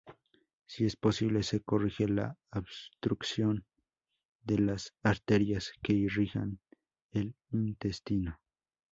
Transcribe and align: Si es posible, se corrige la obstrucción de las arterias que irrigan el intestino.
Si 0.65 0.83
es 0.85 0.95
posible, 0.95 1.43
se 1.43 1.61
corrige 1.61 2.07
la 2.07 2.35
obstrucción 2.51 3.65
de 4.41 4.57
las 4.57 4.95
arterias 5.03 5.73
que 5.83 5.93
irrigan 5.93 6.59
el 7.11 7.35
intestino. 7.51 8.39